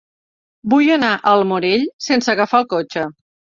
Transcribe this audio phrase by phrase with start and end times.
[0.73, 3.09] Vull anar al Morell sense agafar el cotxe.